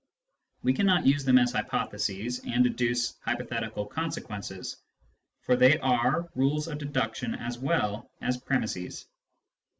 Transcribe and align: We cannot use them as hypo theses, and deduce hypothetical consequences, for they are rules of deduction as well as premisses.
We 0.63 0.73
cannot 0.73 1.05
use 1.05 1.25
them 1.25 1.37
as 1.37 1.51
hypo 1.51 1.85
theses, 1.85 2.39
and 2.43 2.63
deduce 2.63 3.15
hypothetical 3.23 3.85
consequences, 3.85 4.77
for 5.41 5.55
they 5.55 5.77
are 5.77 6.27
rules 6.33 6.67
of 6.67 6.79
deduction 6.79 7.35
as 7.35 7.59
well 7.59 8.09
as 8.19 8.37
premisses. 8.37 9.05